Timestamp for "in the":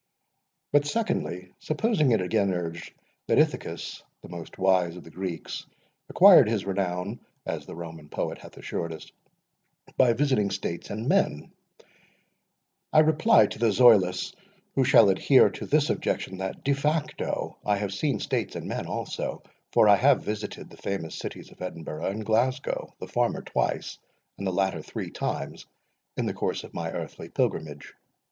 26.17-26.33